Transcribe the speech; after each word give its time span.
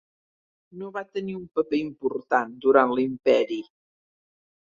No 0.83 0.87
va 0.93 1.01
tenir 1.17 1.35
un 1.39 1.43
paper 1.59 1.79
important 1.81 2.55
durant 2.65 2.93
l'imperi. 3.01 3.59